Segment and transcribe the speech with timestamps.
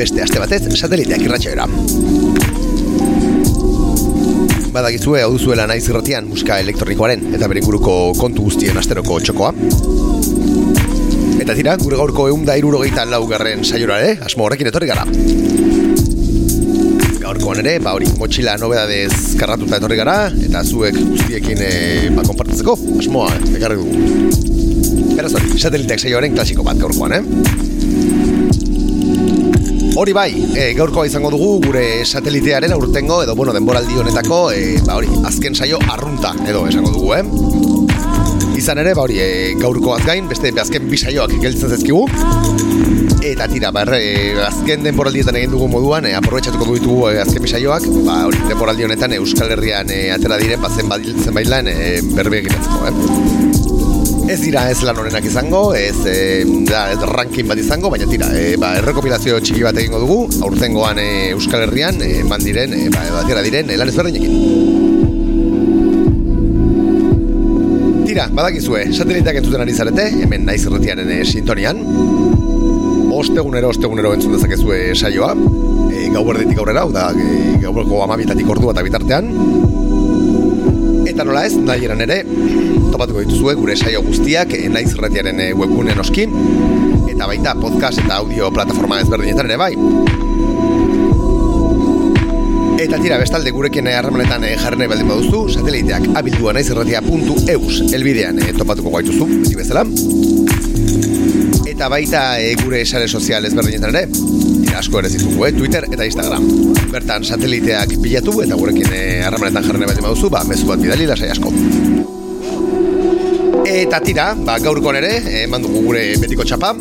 [0.00, 1.66] beste aste batez sateliteak irratxoera.
[4.72, 9.50] Badakizue hau duzuela naiz irratian musika elektronikoaren eta bere inguruko kontu guztien asteroko txokoa.
[11.40, 15.04] Eta tira, gure gaurko egun da irurogeita laugarren saiora ere, asmo horrekin etorri gara.
[17.20, 21.72] Gaurkoan ere, ba hori, motxila nobedadez karratuta etorri gara, eta zuek guztiekin e,
[22.14, 23.92] ba, konpartitzeko, asmoa, ekarri dugu.
[25.16, 27.69] Beraz hori, sateliteak saioaren klasiko bat gaurkoan, eh?
[30.00, 34.94] Hori bai, e, gaurkoa izango dugu gure satelitearen aurtengo edo bueno, denboraldi honetako e, ba
[34.96, 38.56] hori, azken saio arrunta edo esango dugu, eh?
[38.56, 39.26] Izan ere, ba hori, e,
[39.60, 42.06] gaurkoaz gain, beste azken bi saioak gelditzen zezkigu.
[43.28, 44.00] Eta tira, ba, erre,
[44.46, 48.40] azken denboraldietan egin dugu moduan, e, aprobetxatuko du ditugu e, azken bi saioak, ba hori,
[48.48, 51.76] denboraldi honetan Euskal Herrian e, atera diren, ba zenbait zenbait lan e,
[52.16, 53.49] berbe eginatzeko, eh?
[54.30, 58.28] Ez dira ez lan honenak izango, ez, e, da, ez ranking bat izango, baina tira,
[58.30, 62.84] e, ba, errekopilazio txiki bat egingo dugu, aurtengoan e, Euskal Herrian, e, eman diren, e,
[62.94, 64.30] ba, batera diren, lan ezberdinekin.
[68.06, 71.82] Tira, badakizue, sateliteak entzuten ari zarete, hemen naiz irretiaren e, sintonian.
[73.10, 75.34] Ostegunero, ostegunero entzun dezakezue saioa,
[75.90, 79.34] e, gau aurrera, da, e, gaueko amabitatik ordua eta bitartean.
[81.20, 82.22] Eta nola ez, nahi eran ere,
[82.88, 86.22] topatuko dituzue gure saio guztiak e, naiz irretiaren e, webgunen oski,
[87.12, 89.68] eta baita podcast eta audio plataforma ezberdinetan ere bai.
[92.86, 98.40] Eta tira, bestalde gurekin eh, harremanetan jarri nahi baldin baduzu, sateliteak abildua naiz irratia.eus elbidean
[98.56, 99.84] topatuko gaituzu, beti bezala.
[101.68, 102.24] Eta baita
[102.64, 104.08] gure sare sozial ezberdinetan ere,
[104.80, 105.52] asko ere zitugu, eh?
[105.52, 106.46] Twitter eta Instagram.
[106.90, 111.08] Bertan sateliteak bilatu eta gurekin e, harremanetan jarri nahi baldin baduzu, ba, mezu bat bidali
[111.10, 111.52] lasai asko.
[113.70, 115.12] Eta tira, ba, gaurkon ere,
[115.44, 116.72] eman dugu gure betiko txapa,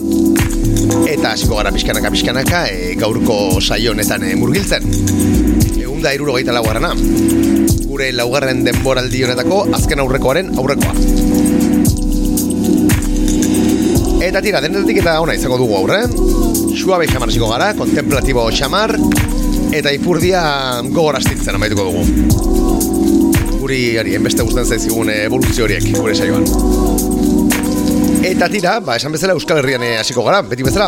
[1.12, 4.88] eta hasiko gara pixkanaka pixkanaka e, gaurko saio honetan e, murgiltzen.
[5.76, 6.96] Egun da irurogeita laugarrena.
[7.90, 10.96] Gure laugarren denboraldi honetako azken aurrekoaren aurrekoa.
[14.30, 16.04] Eta tira, denetetik eta ona izango dugu aurre.
[16.80, 18.94] Suabe xamar hasiko gara, kontemplatibo xamar,
[19.76, 20.42] eta ipurdia
[20.86, 22.04] gogor astintzen amaituko dugu.
[23.60, 26.48] Guri, ari, enbeste guztan zaizigun evoluzio horiek, gure saioan.
[28.30, 30.88] Eta tira, ba, esan bezala Euskal Herrian eh, hasiko gara, beti bezala.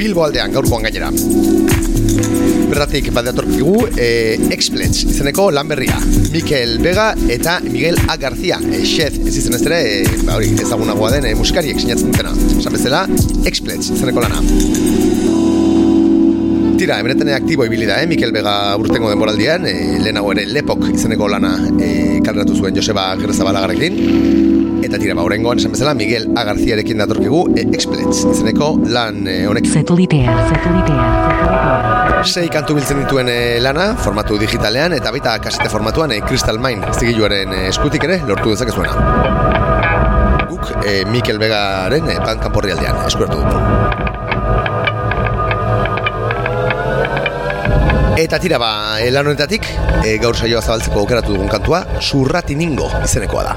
[0.00, 1.12] Bilbo aldean, gaurkoan gainera.
[2.72, 5.98] Berratik bat datorkigu, e, Explets, izeneko lan berria.
[6.32, 8.16] Mikel Vega eta Miguel A.
[8.16, 12.08] García, e, chef, ez izen ez ere, e, ba, hori, ezagunagoa den e, musikariek sinatzen
[12.08, 12.32] dutena.
[12.56, 13.02] Esan bezala,
[13.50, 14.40] Explets, izeneko lana.
[16.80, 18.08] Tira, emeneten aktibo ibili da, eh?
[18.08, 24.00] Mikel Vega urtengo denboraldian, e, lehenago ere Lepok izeneko lana e, kalderatu zuen Joseba Gerzabalagarekin.
[24.80, 26.46] Eta tira, ba, horrengoan esan bezala, Miguel A.
[26.48, 29.68] Garciarekin datorkigu e, Explets izeneko lan honek.
[29.76, 32.01] Satelitea, satelitea, satelitea.
[32.22, 36.92] Sei kantu biltzen dituen e, lana, formatu digitalean, eta baita kasete formatuan e, Crystal Mine
[36.94, 38.94] zigiluaren e, eskutik ere lortu dezakezuena.
[40.52, 43.58] Guk e, Mikel Vegaren e, bankanporri aldean eskuertu dugu.
[48.22, 48.72] Eta tira ba,
[49.10, 49.66] lan honetatik,
[50.04, 53.54] e, gaur saioa zabaltzeko aukeratu dugun kantua, Surratiningo izenekoa da.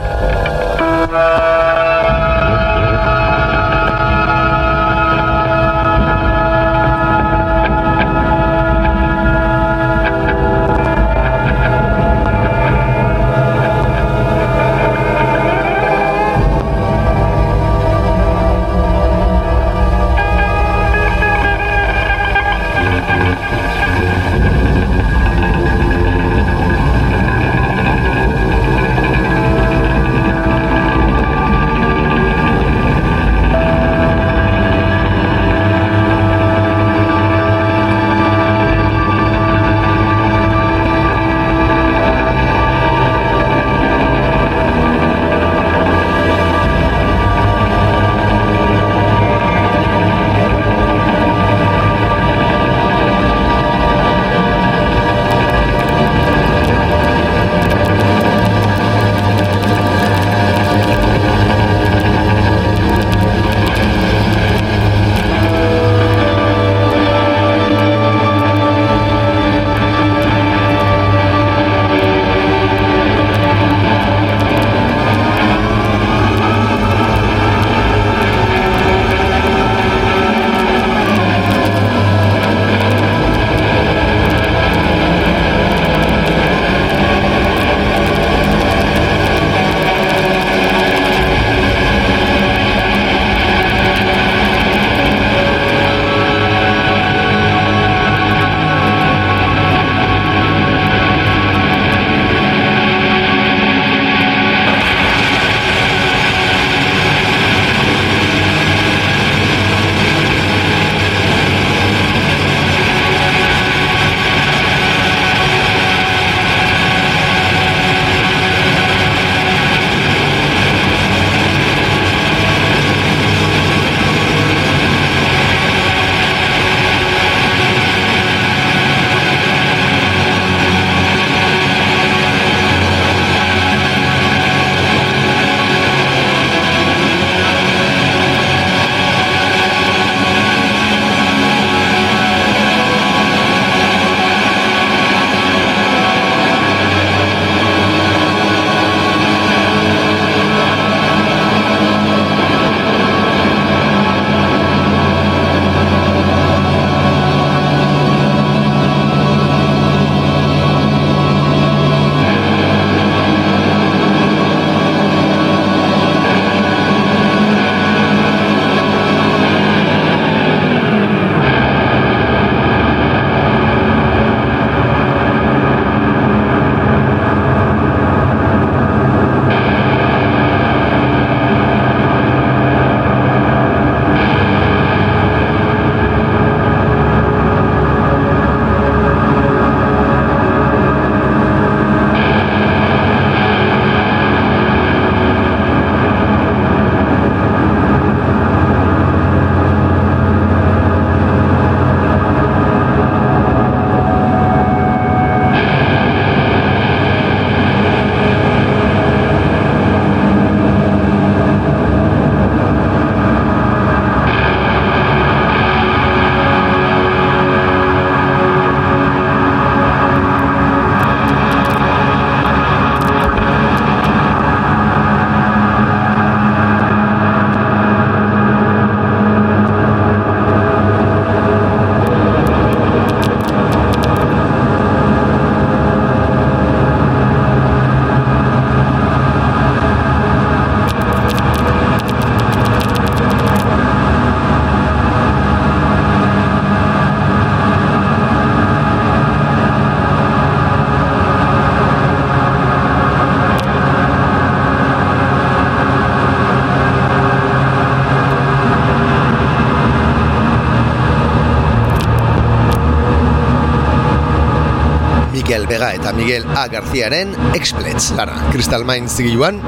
[265.56, 266.68] Miguel Vega eta Miguel A.
[266.68, 268.50] Garziaren Explets lana.
[268.52, 269.62] Crystal Mind zigiluan,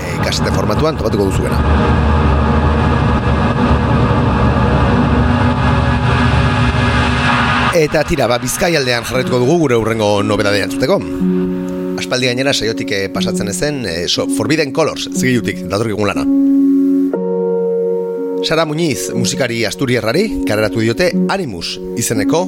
[0.00, 1.58] e, kasete formatuan topatuko duzuena.
[7.76, 10.96] Eta tira, ba, bizkai aldean jarretuko dugu gure urrengo nobedadea entzuteko.
[12.00, 16.24] Aspaldi gainera saiotik eh, pasatzen ezen eh, so, Forbidden Colors zigilutik datorkigun lana.
[18.40, 22.46] Sara Muñiz musikari asturierrari kareratu diote Animus izeneko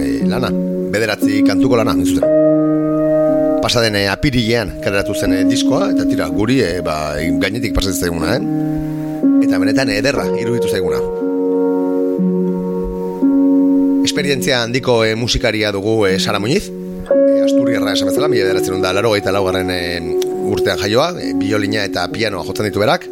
[0.00, 0.52] e, lana,
[0.92, 2.24] bederatzi kantuko lana zuten.
[3.62, 8.36] Pasaden e, apirilean kareratu zen e, diskoa eta tira guri e, ba, gainetik pasatzen zaiguna,
[8.36, 9.46] eh?
[9.46, 11.00] Eta benetan ederra iruditu zaiguna.
[14.08, 18.94] Esperientzia handiko e, musikaria dugu e, Sara Muñiz, e, asturierra esan bezala, mila beratzen da
[18.96, 19.82] laro eta laugarren e,
[20.48, 23.10] urtean jaioa, e, biolina eta pianoa jotzen ditu berak,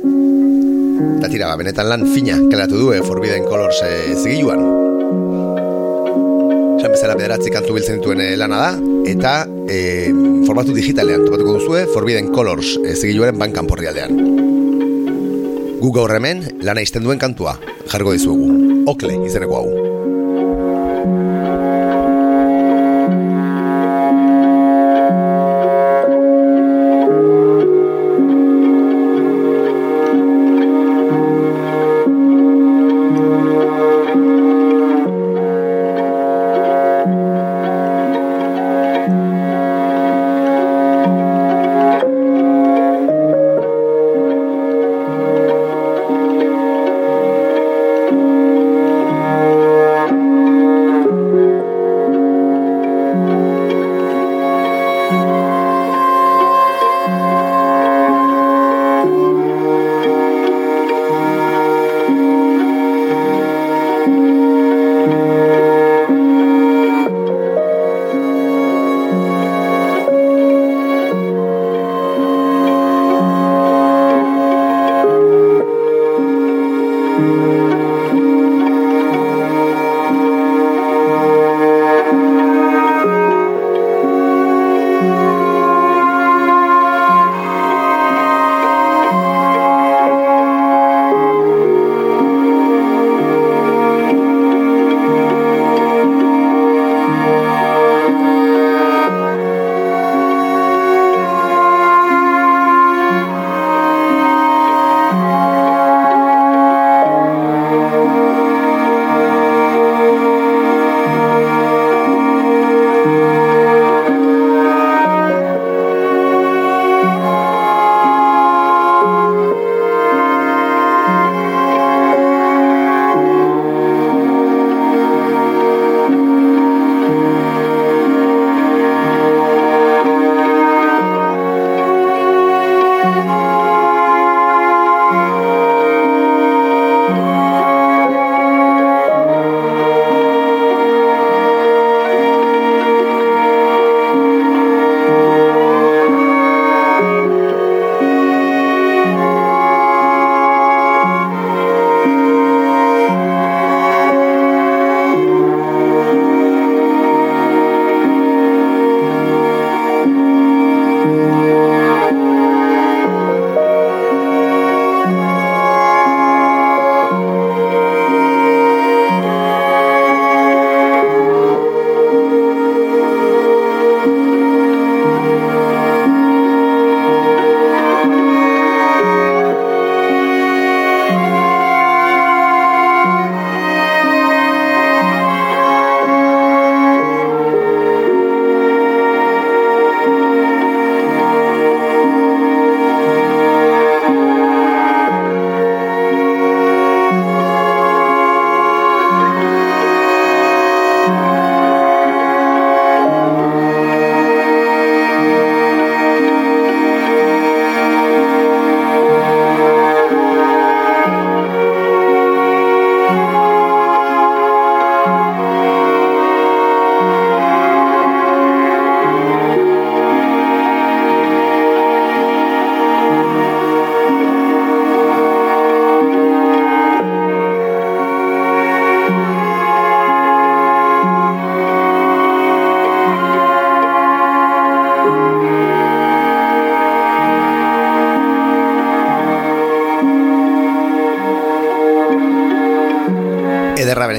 [1.16, 4.75] Eta tira, ba, benetan lan fina kalatu du, e, Forbidden Colors e, zigiluan.
[6.96, 8.68] Bezala bederatzi kantu biltzen dituen e, lana da,
[9.04, 9.32] eta
[9.68, 9.80] e,
[10.46, 14.16] formatu digitalean topatuko duzue Forbidden Colors e, zigiluaren bankan porri aldean.
[15.82, 17.58] Gu gaur hemen, lana izten duen kantua,
[17.92, 18.48] jargo dizuegu.
[18.88, 19.85] Okle, izeneko hau.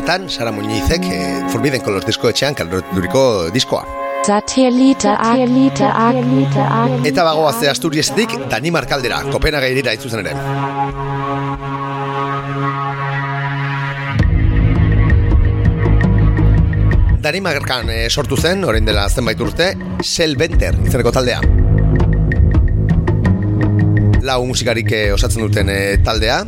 [0.07, 3.81] Sara Muñizek e, Forbidden Colors disko etxean kalorturiko diskoa.
[4.23, 10.31] Satellite Satellite Satellite Eta bagoazte Asturiesetik Danimarkaldera, Kopenhaga irira itzuzen ere.
[17.19, 21.41] Danimarkan eh, sortu zen, orain dela zenbait urte, Selbenter izeneko taldea.
[24.23, 26.45] Lau musikarik eh, osatzen duten eh, taldea.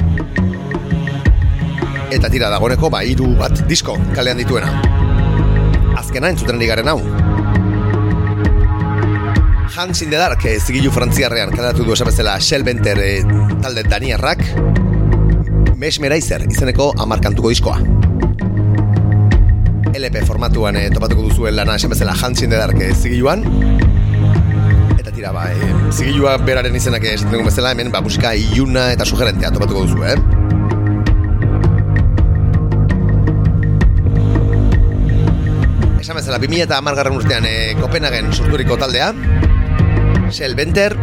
[2.10, 4.72] Eta tira dagoeneko, ba, hiru bat disko kalean dituena.
[6.00, 7.00] Azkena entzuten ari garen hau.
[9.76, 13.22] Hans in the Dark, zigilu frantziarrean kaleratu du esabezela Selbenter eh,
[13.62, 14.42] talde daniarrak.
[15.80, 17.78] Mesmerizer izeneko amarkantuko diskoa.
[20.00, 23.44] LP formatuan e, topatuko duzuen lana esan Hans in the Dark e, zigiluan
[25.00, 29.06] eta tira ba e, zigilua beraren izenak esaten dugu bezala hemen ba, musika iluna eta
[29.06, 30.16] sugerentea topatuko duzu eh?
[36.30, 39.08] Bezala 2000 eta amargarren urtean e, Kopenhagen sorturiko taldea
[40.30, 40.94] Shell Benter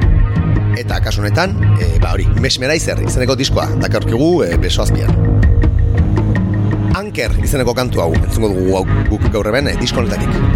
[0.78, 5.11] eta kasu honetan e, ba hori Mesmerizer izeneko diskoa dakarkigu e, beso azpian
[6.95, 10.56] Anker izeneko kantu hau, entzungo dugu hau guk gaur eben, eh, diskonetatik.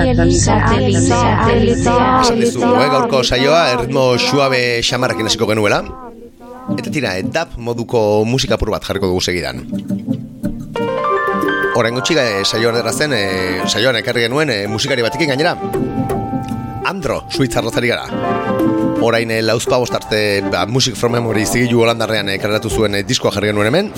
[0.00, 0.28] Esan
[2.40, 5.82] dizu, eh, gaurko saioa erritmo suabe xamarrakin hasiko genuela.
[6.78, 9.64] Eta tira, eh, dap moduko musika pur bat jarriko dugu segidan.
[11.74, 15.56] Horain gutxi eh, saioan errazen, eh, saioan ekarri genuen eh, musikari batekin gainera.
[16.84, 18.06] Andro, suitzarrozari gara.
[19.00, 23.32] Orain eh, lauzpa bostarte ba, Music from Memory zigilu holandarrean eh, kareratu zuen eh, diskoa
[23.32, 23.92] jarri genuen hemen.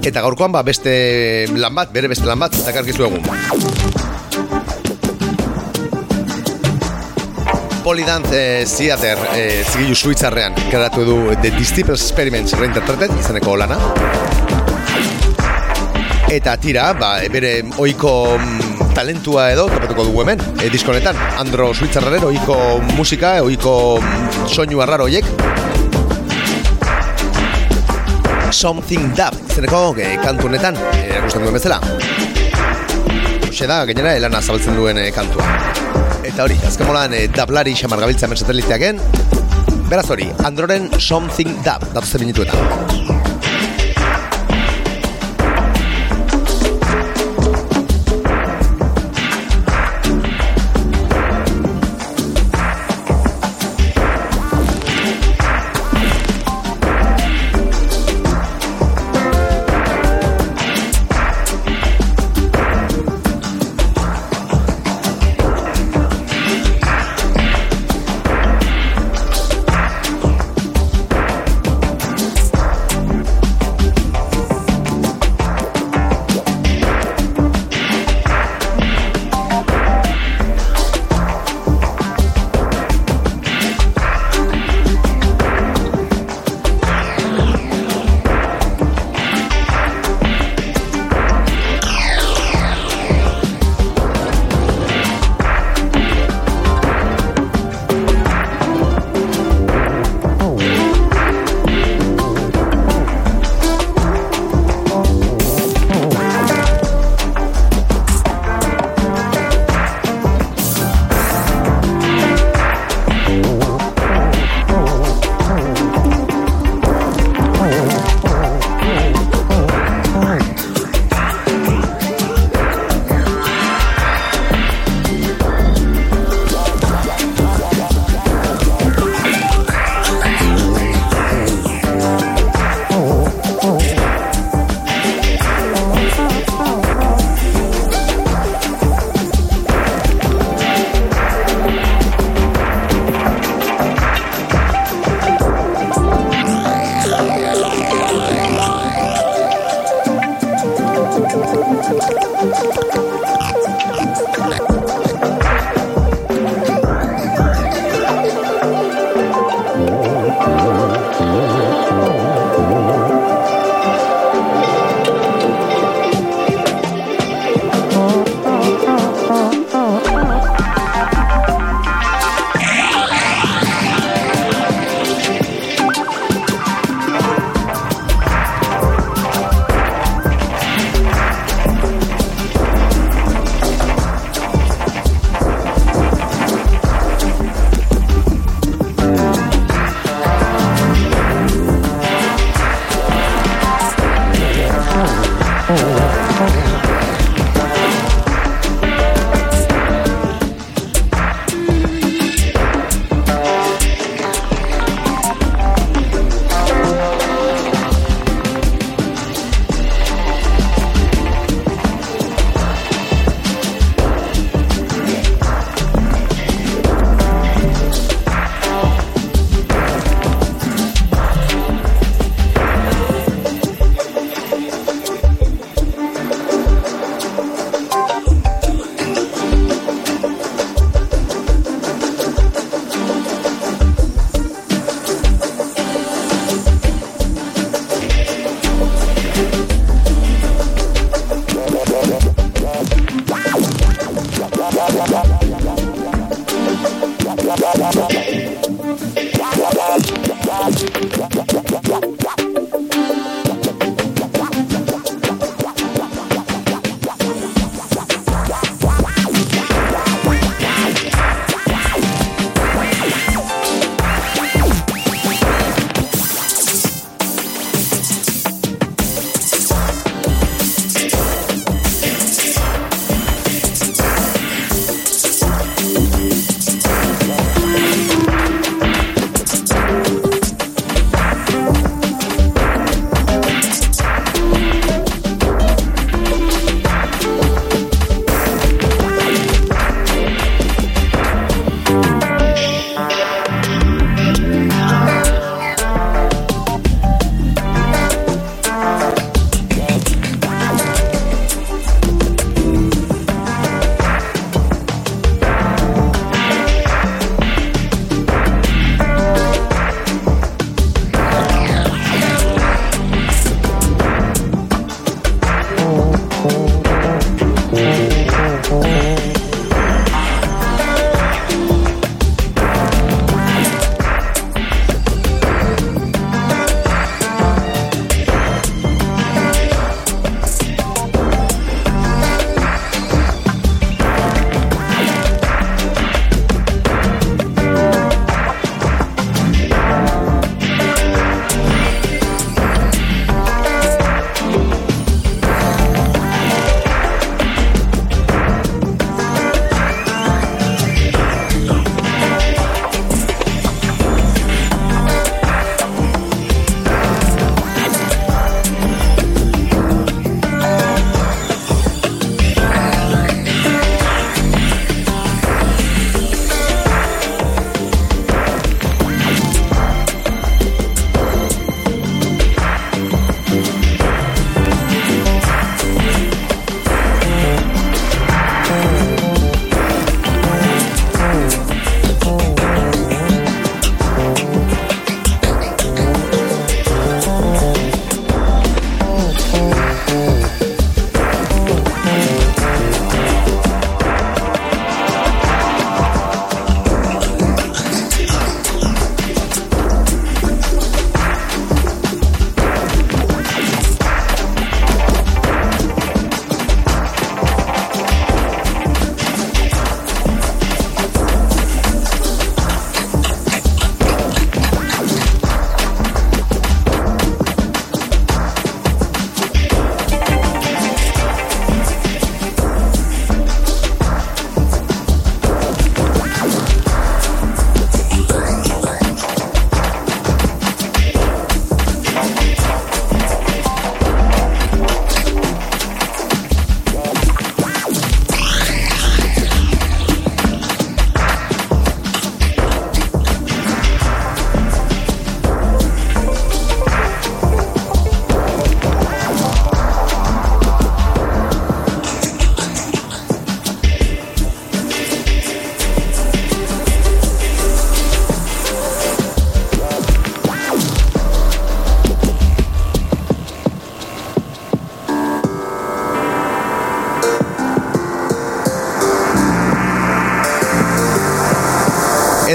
[0.00, 3.26] Eta gaurkoan ba, beste lan bat, bere beste lan bat, eta karkizu egun.
[7.84, 13.76] Polydance eh, Theater eh, zigilu suitzarrean kareratu du The Disciple Experiments reinterpreted, izaneko lana.
[16.30, 21.18] Eta tira, ba, bere oiko mm, talentua edo topatuko dugu hemen, e, diskonetan.
[21.42, 22.56] Andro Suitzarraren oiko
[22.94, 25.08] musika, oiko mm, soinu arraro.
[28.50, 31.80] Something Dub, izeneko e, kantu honetan, erakusten duen bezala.
[33.48, 35.46] Hoxe da, gainera, elana zabaltzen duen e, kantua.
[36.22, 39.02] Eta hori, azken molan, e, dablari xamar gabiltza hemen sateliteaken.
[39.90, 43.39] Beraz hori, Androren Something Dub, datozen minutuetan.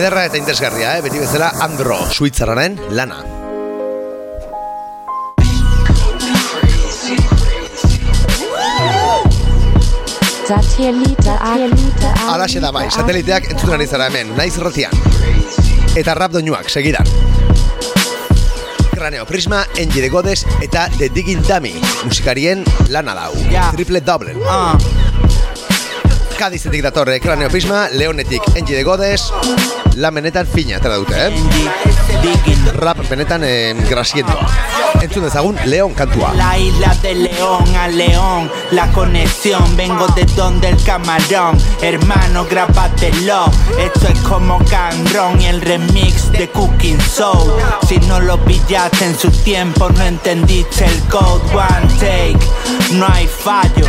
[0.06, 1.02] Ederra eta interesgarria, eh?
[1.02, 3.15] beti bezala Andro, suitzarraren lana.
[12.36, 14.94] Alaxe da bai, sateliteak entzuten ari zara hemen, naiz rotian.
[15.98, 17.10] Eta rap doinuak, segidan.
[18.94, 22.62] Kraneo Prisma, Engie de Godes eta The Digging Dummy, musikarien
[22.94, 23.34] lana dau.
[23.50, 23.72] Ja.
[23.74, 24.38] Triple double.
[24.46, 24.78] Ah,
[26.38, 29.32] Kadizetik datorre Kraneo Prisma, Leonetik Engie de Godes,
[29.95, 31.31] la benetan fina, atera dute, eh?
[32.75, 34.47] Rap benetan eh, grasiendoa.
[35.01, 36.34] Entzun dezagun, Leon kantua.
[36.34, 43.45] La isla de León a León, la conexión, vengo de donde el camarón, hermano, grábatelo,
[43.77, 47.51] esto es como Canrón y el remix de Cooking Soul,
[47.88, 52.39] si no lo pillaste en su tiempo, no entendiste el code, one take,
[52.93, 53.86] no hay fallo,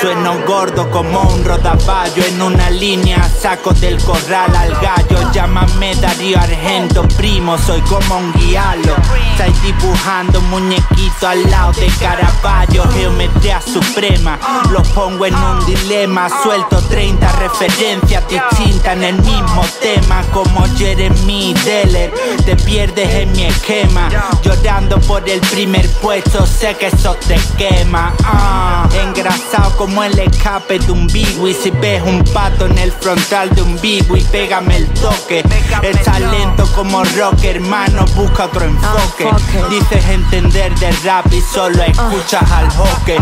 [0.00, 6.36] sueno gordo como un rodaballo, en una línea saco del corral al gallo, llámame Darío
[6.36, 8.96] Argento, primo, soy como un guialo,
[9.30, 14.36] estáis dibujando un muñequito al lado de Caravaggio, geometría suprema,
[14.72, 21.54] los pongo en un dilema, suelto 30 referencias distintas en el mismo tema, como Jeremy
[21.64, 22.12] Deller,
[22.44, 24.08] te pierdes en mi esquema,
[24.42, 30.80] llorando por el primer puesto, sé que eso te quema, ah, engrasado como el escape
[30.80, 34.88] de un bigui, si ves un pato en el frontal de un bigui, pégame el
[34.94, 39.28] toque, el talento como rock, hermano, busca otro enfoque,
[39.68, 43.16] dices entender de rap y solo escuchas al hockey.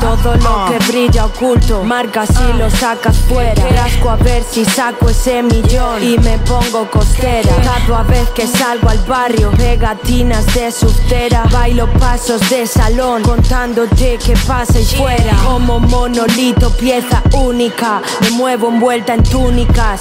[0.00, 0.66] Todo lo Ah.
[0.70, 3.62] que brilla oculto, marca si lo sacas fuera.
[3.70, 7.50] Rasco a ver si saco ese millón y me pongo costera.
[7.86, 11.44] Cada vez que salgo al barrio, pegatinas de subtera.
[11.52, 15.34] Bailo pasos de salón, contándote que pasa y fuera.
[15.44, 18.02] Como monolito, pieza única.
[18.20, 20.00] Me muevo envuelta en túnicas.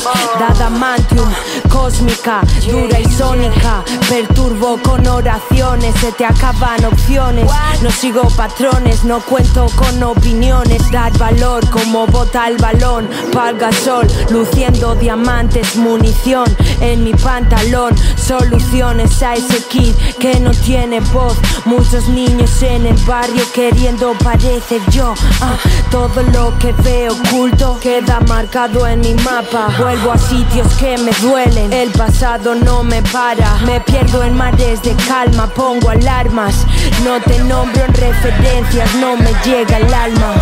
[1.69, 3.83] Cósmica, dura y sónica.
[4.09, 7.49] Perturbo con oraciones, se te acaban opciones.
[7.81, 10.89] No sigo patrones, no cuento con opiniones.
[10.91, 13.07] Dar valor como bota el balón.
[13.31, 16.45] Palga sol, luciendo diamantes, munición
[16.81, 17.95] en mi pantalón.
[18.15, 21.37] Soluciones a ese kid que no tiene voz.
[21.65, 25.13] Muchos niños en el barrio queriendo parecer yo.
[25.41, 25.57] Ah,
[25.91, 29.69] todo lo que veo oculto queda marcado en mi mapa.
[29.79, 31.73] Vuelvo a sitios que me duelen.
[31.73, 33.57] El pasado no me para.
[33.65, 36.65] Me pierdo en mares de calma, pongo alarmas.
[37.03, 40.33] No te nombro en referencias, no me llega el alma.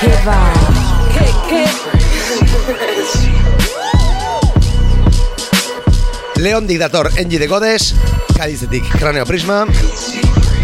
[0.00, 0.52] ¿Qué va?
[6.36, 7.94] Leon Diktator, Engie de Godes,
[8.36, 9.64] Kadizetik Kraneo Prisma,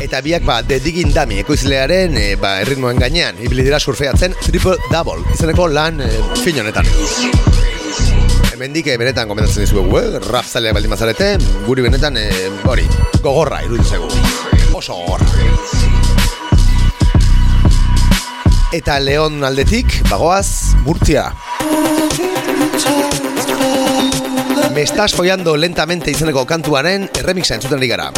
[0.03, 4.74] eta biak ba, The Digging Dummy, ekoizlearen e, ba, erritmoen gainean, ibili dira surfeatzen Triple
[4.90, 6.11] Double, izeneko lan e,
[6.42, 6.90] fin honetan.
[8.59, 10.16] Hemendik e, benetan gomendatzen dizuegu, eh?
[10.33, 11.27] rap zaleak baldin bazarete,
[11.62, 12.25] guri benetan, e,
[12.66, 12.88] hori,
[13.23, 14.09] gogorra iruditzen zaigu.
[14.75, 15.29] Oso gogorra.
[18.75, 21.29] Eta Leon aldetik, bagoaz, Murtzia.
[24.75, 28.11] Me estás follando lentamente izeneko kantuaren erremixa entzuten gara.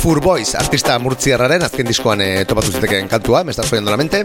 [0.00, 4.24] Fur Boys, artista murtziarraren azken diskoan e, topatu zitekeen kantua, Me estás follando la mente.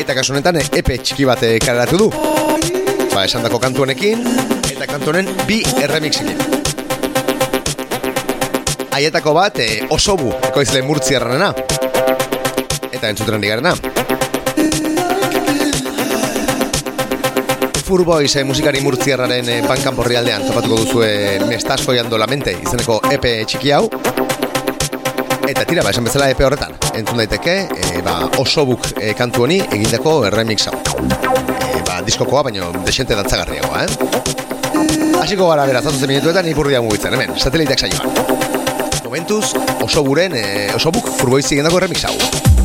[0.00, 2.35] Eta kasu honetan e, EP txiki bat e, kaleratu du.
[3.16, 4.26] Ba, esan dako kantu honekin,
[4.68, 6.36] eta kantu honen bi erremixikin.
[8.92, 11.48] Aietako bat, e, osobu, ekoizle murtziarrarena.
[12.92, 13.72] Eta entzuten ari garena.
[17.86, 23.00] Furbois eh, musikari murtziarraren eh, bankan aldean topatuko duzue Me estás follando la mente izeneko
[23.14, 24.25] EP txiki hau
[25.46, 26.74] Eta tira, ba, esan bezala EP horretan.
[26.98, 30.74] Entzun daiteke, eh, ba, osobuk eh, kantu honi egindako remix hau.
[30.76, 35.14] Eh, Ba, diskokoa, baino desente dantzagarriagoa, eh?
[35.20, 38.10] Hasiko gara beraz, zatuzen minutuetan ipurdia mugitzen, hemen, sateliteak saioan.
[39.04, 39.54] Momentuz,
[39.86, 42.55] osoburen, eh, osobuk furboiz egindako remix hau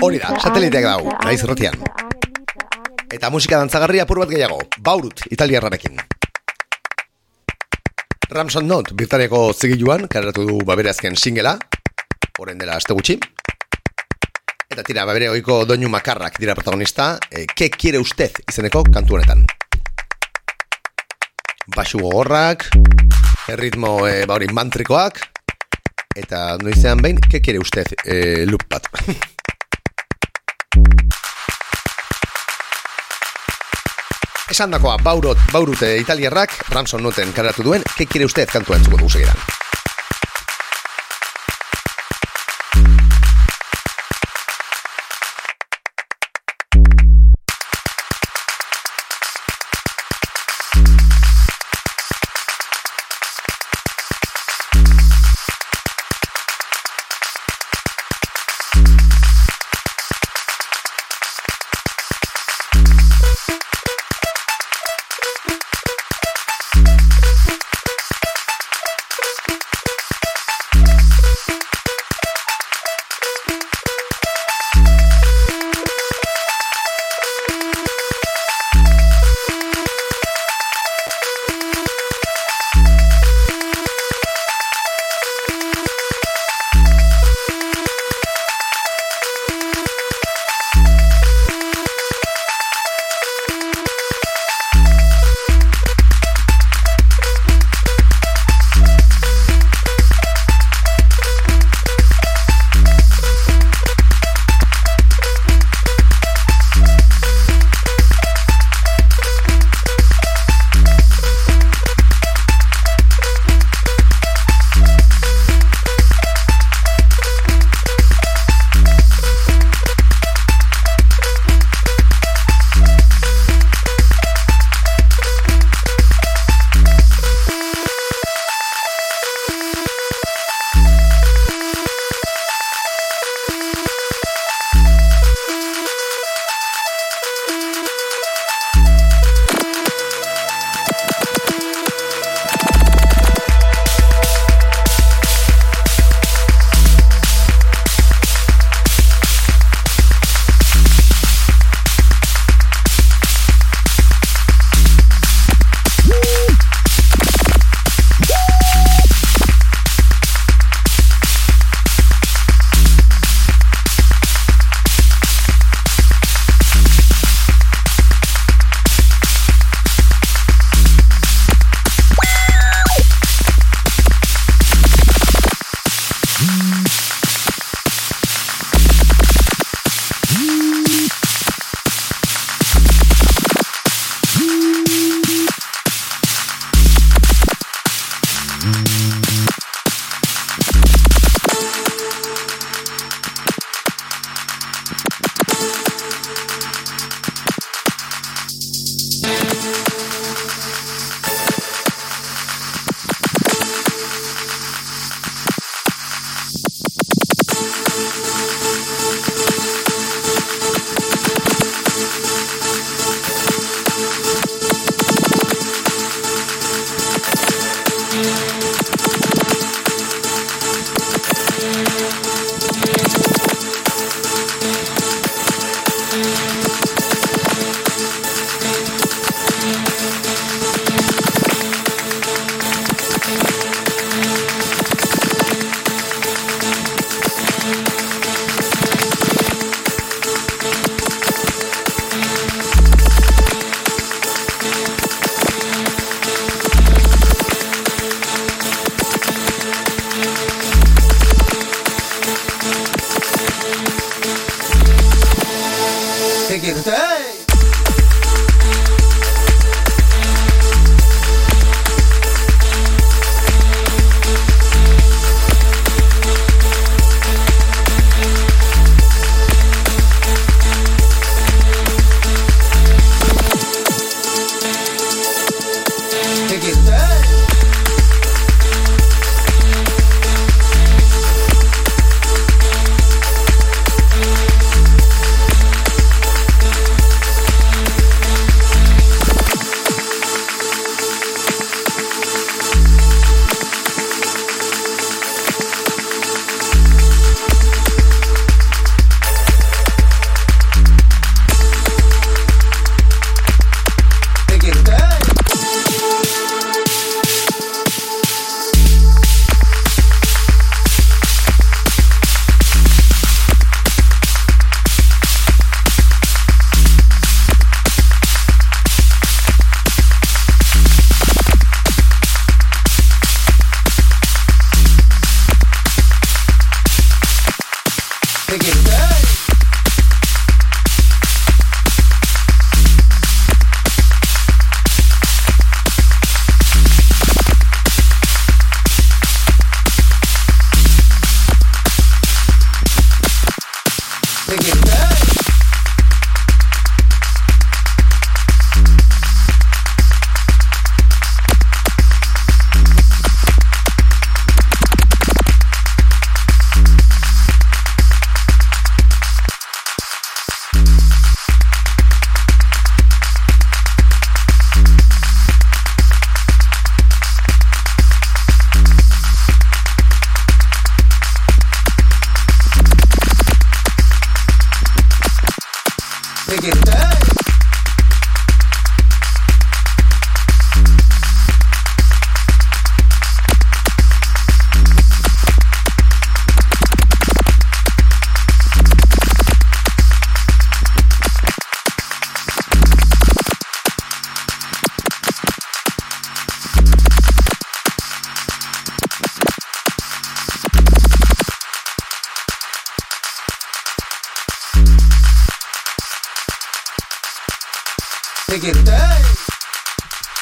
[0.00, 1.74] Hori da, sateliteak dago, naiz erratian.
[3.12, 5.98] Eta musika dantzagarria apur bat gehiago, baurut, italiarrarekin.
[8.30, 11.58] Ramson Not, Britaniako zigiluan, kareratu du babere azken singela,
[12.38, 13.18] horren dela aste gutxi.
[14.70, 19.44] Eta tira, babere oiko doinu makarrak dira protagonista, e, ke kiere ustez izeneko kantu honetan.
[21.74, 22.70] Basu gogorrak,
[23.50, 25.20] erritmo e, ba hori mantrikoak,
[26.16, 28.86] eta noizean behin, ke kiere ustez e, loop bat.
[34.50, 39.10] Esan dakoa, baurot, baurute italiarrak, Ramson noten karatu duen, ke kiere ustez kantua entzuko dugu
[39.14, 39.38] segidan.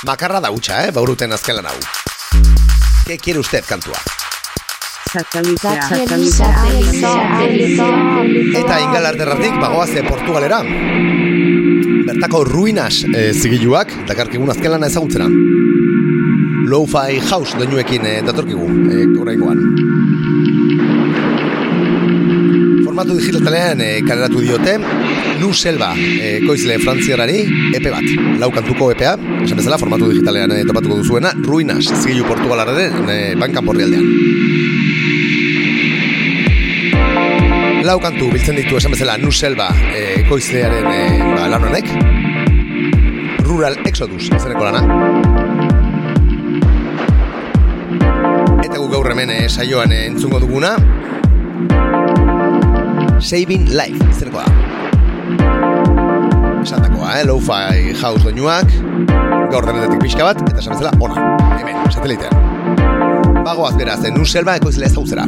[0.06, 1.78] Makarra da hutsa, eh, bauruten azkelan hau.
[3.06, 3.98] Ke quiere usted kantua?
[8.60, 10.60] Eta ingalarterratik bagoaze Portugalera.
[12.06, 15.26] Bertako ruinas e, zigiluak, dakarkigun azken lana ezagutzera.
[16.70, 19.64] Lo-fi house doinuekin e, datorkigu, e, oraingoan.
[22.98, 24.72] Formatu digitalean e, kaleratu diote,
[25.38, 27.44] Nu Selva, e, koizle frantziarari,
[27.78, 28.02] epe bat,
[28.40, 29.12] lau kantuko EPA,
[29.44, 34.02] esan bezala, formatu digitalean e, topatuko duzuena, Ruinas, zigilu Portugalarren e, bankan borri aldean.
[37.86, 41.86] Lau kantu biltzen ditu esan bezala Nu Selva e, koizlearen e, ba, lan honek,
[43.46, 44.82] Rural Exodus izeneko lana.
[48.66, 50.74] Eta gaur hemen e, saioan e, entzungo duguna,
[53.20, 54.46] Saving Life izeneko da.
[56.62, 57.24] Esandakoa, eh?
[57.26, 58.70] Lo-fi house doinuak,
[59.50, 61.26] gaur denetetik pixka bat, eta esan bezala, ona,
[61.58, 63.42] hemen, satelitean.
[63.42, 65.26] Bagoaz beraz, Nu Selva ekoizlea ezagutzera.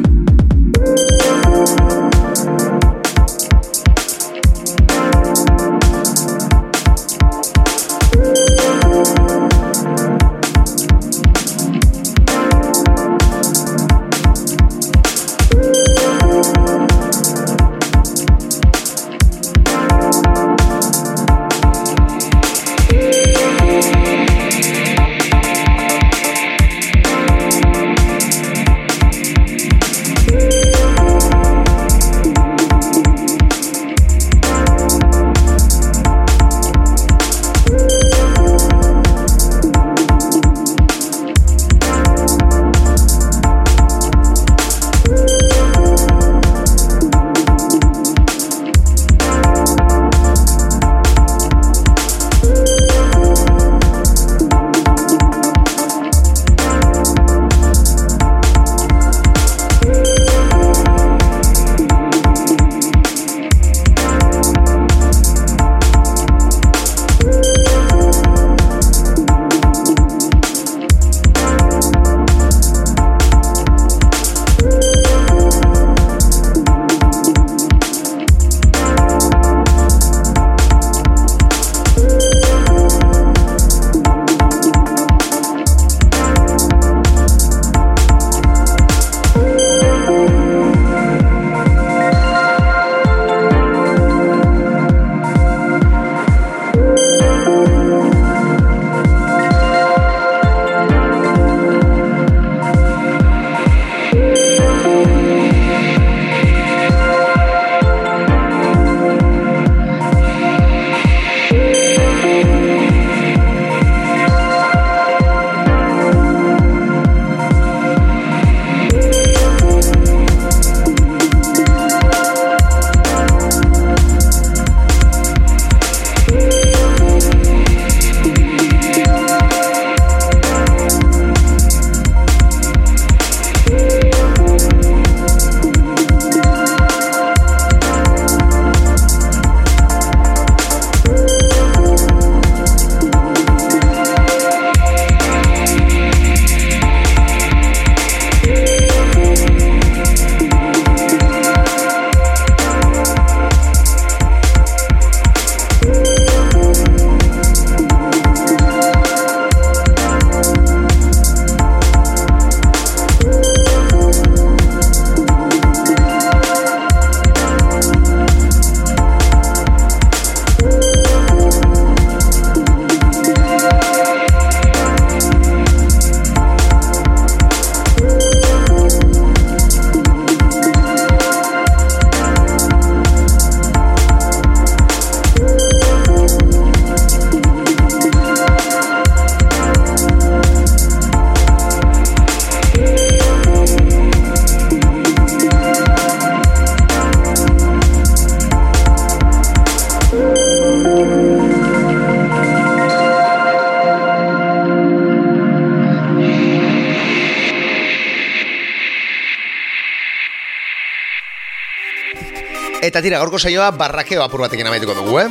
[213.21, 215.27] Gaurko saioa barrakeo apur batekin amaituko dugu, eh?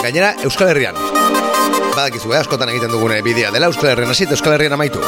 [0.00, 0.96] Gainera, Euskal Herrian.
[1.94, 2.38] Badakizu, eh?
[2.40, 5.02] Askotan egiten dugune bidea dela Euskal Herrian hasi Euskal Herrian amaitu.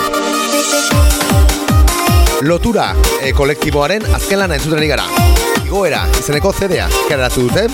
[2.44, 2.90] Lotura
[3.22, 5.08] e, kolektiboaren azken lana entzuten gara.
[5.64, 7.64] Igoera, izeneko CD-a, kareratu dute.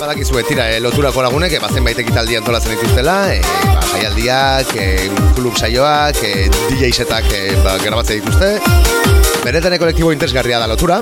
[0.00, 3.40] badakizue, tira, e, loturako lagunek, e, bazen baita ekitaldi antolatzen dituztela, e,
[3.70, 9.35] ba, jaialdiak, e, klub saioak, e, DJ setak e, ba, grabatzen dituzte.
[9.46, 10.96] Beretan kolektibo interesgarria da lotura.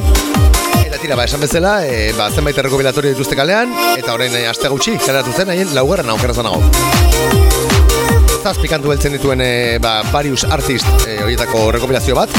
[0.85, 4.69] Eta tira, ba, esan bezala, e, ba, zenbait errekobilatorio dituzte kalean, eta orain e, aste
[4.69, 6.61] gutxi, zeratu zen, haien laugarren aukera zanago.
[8.43, 9.49] Zazpikantu beltzen dituen e,
[9.81, 12.37] ba, various artist e, horietako rekopilazio bat.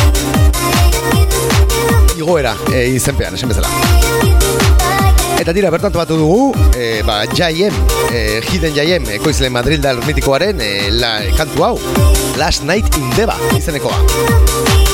[2.14, 3.74] Igoera e, izenpean, esan bezala.
[5.42, 7.74] Eta tira, bertan batu dugu, e, ba, jaiem,
[8.12, 11.76] e, hidden jaiem, ekoizle Madrildar mitikoaren e, la, kantu hau,
[12.38, 14.85] Last Night in Deba, izenekoa.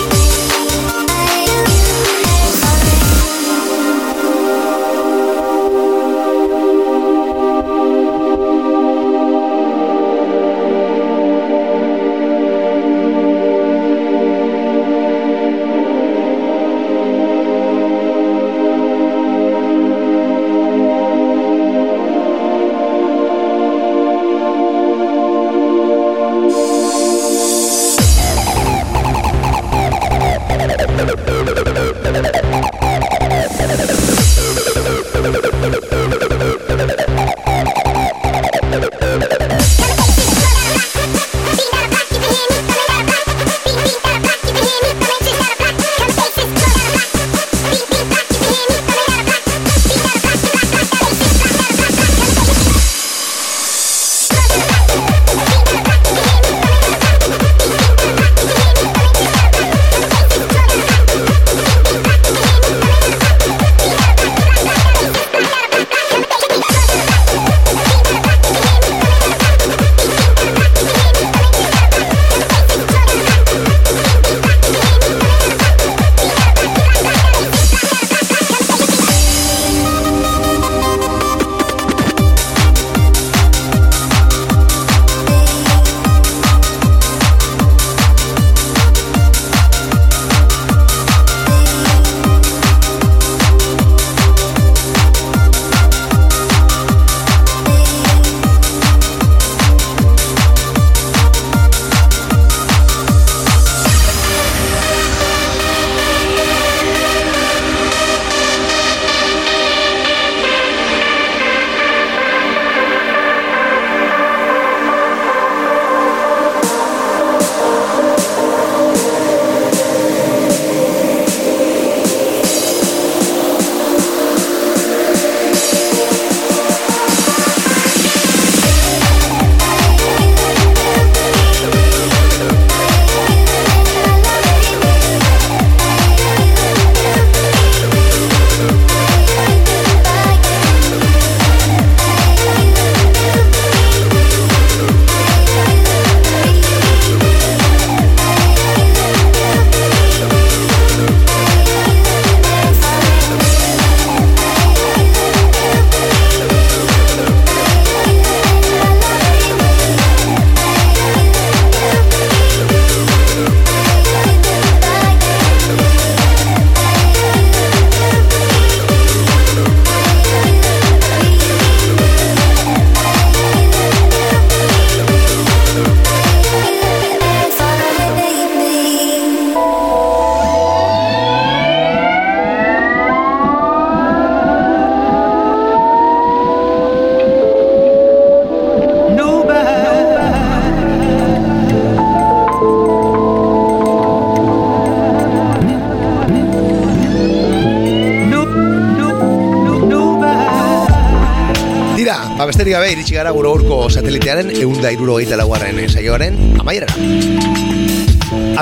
[203.91, 206.95] Satelitearen eunda iruro gehieta laguaren saioaren amaierara.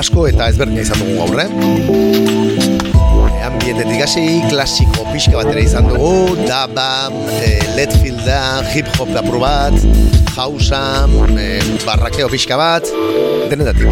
[0.00, 1.48] Asko eta ezberdina izan dugu gaur, eh?
[3.46, 7.08] Ambientetik hasi, klasiko pixka batera izan dugu, daba,
[7.40, 8.40] e, letfielda,
[8.74, 9.76] hip-hop da probat,
[10.36, 10.82] hausa,
[11.34, 11.48] e,
[11.86, 12.90] barrakeo pixka bat,
[13.50, 13.88] denetatik.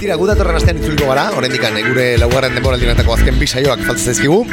[0.00, 4.12] Tira, gu datorren astean itzuliko gara, horrein dikan, gure laugarren denboran dinatako azken bisaioak faltzen
[4.12, 4.44] zaizkigu.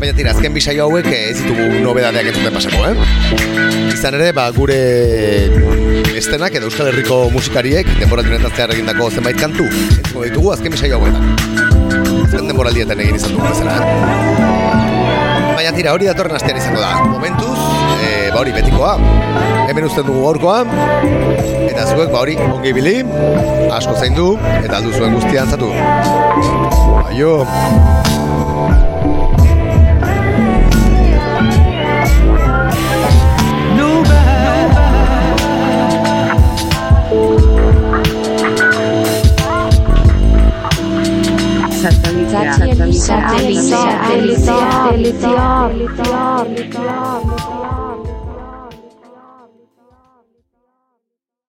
[0.00, 2.94] Baina tira, azken bisaio hauek ez ditugu nobedadeak entzuten pasako, eh?
[3.92, 4.78] Izan ere, ba, gure
[6.18, 9.66] estenak edo Euskal Herriko musikariek denboran dinataztear egindako zenbait kantu.
[9.70, 11.24] Entzuko ditugu azken bisaio hauetan.
[12.24, 14.54] Azken denboraldietan egin izan dugu bezala, eh?
[15.54, 16.90] Baina tira, hori datorren astean izango da.
[17.08, 17.58] Momentuz,
[18.02, 18.96] e, ba hori betikoa.
[19.70, 20.58] Hemen uzten dugu gaurkoa.
[21.70, 22.98] Eta zuek ba hori ongi bili,
[23.72, 25.70] asko zain du, eta aldu zuen guztian zatu.
[27.06, 27.38] Aio!
[42.84, 46.73] realizar, realizar, realizar, realizar, realizar.